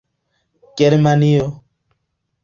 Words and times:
germanio 0.79 1.51